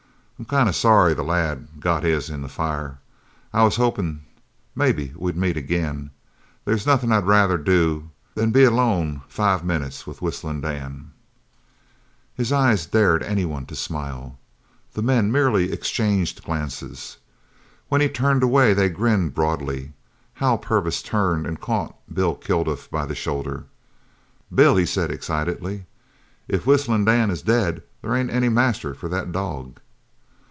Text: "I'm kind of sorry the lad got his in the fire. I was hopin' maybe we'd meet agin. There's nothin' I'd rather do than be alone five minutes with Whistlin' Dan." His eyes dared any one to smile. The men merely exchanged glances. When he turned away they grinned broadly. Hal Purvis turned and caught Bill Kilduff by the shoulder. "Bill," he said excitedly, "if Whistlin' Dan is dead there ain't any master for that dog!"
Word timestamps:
"I'm 0.41 0.45
kind 0.45 0.67
of 0.67 0.75
sorry 0.75 1.13
the 1.13 1.21
lad 1.21 1.67
got 1.79 2.01
his 2.03 2.27
in 2.31 2.41
the 2.41 2.49
fire. 2.49 2.97
I 3.53 3.61
was 3.61 3.75
hopin' 3.75 4.21
maybe 4.75 5.13
we'd 5.15 5.37
meet 5.37 5.55
agin. 5.55 6.09
There's 6.65 6.87
nothin' 6.87 7.11
I'd 7.11 7.27
rather 7.27 7.59
do 7.59 8.09
than 8.33 8.49
be 8.49 8.63
alone 8.63 9.21
five 9.27 9.63
minutes 9.63 10.07
with 10.07 10.19
Whistlin' 10.19 10.59
Dan." 10.59 11.11
His 12.33 12.51
eyes 12.51 12.87
dared 12.87 13.21
any 13.21 13.45
one 13.45 13.67
to 13.67 13.75
smile. 13.75 14.39
The 14.93 15.03
men 15.03 15.31
merely 15.31 15.71
exchanged 15.71 16.43
glances. 16.43 17.17
When 17.89 18.01
he 18.01 18.09
turned 18.09 18.41
away 18.41 18.73
they 18.73 18.89
grinned 18.89 19.35
broadly. 19.35 19.93
Hal 20.33 20.57
Purvis 20.57 21.03
turned 21.03 21.45
and 21.45 21.61
caught 21.61 21.95
Bill 22.11 22.33
Kilduff 22.33 22.89
by 22.89 23.05
the 23.05 23.13
shoulder. 23.13 23.65
"Bill," 24.51 24.75
he 24.75 24.87
said 24.87 25.11
excitedly, 25.11 25.85
"if 26.47 26.65
Whistlin' 26.65 27.05
Dan 27.05 27.29
is 27.29 27.43
dead 27.43 27.83
there 28.01 28.15
ain't 28.15 28.31
any 28.31 28.49
master 28.49 28.95
for 28.95 29.07
that 29.07 29.31
dog!" 29.31 29.77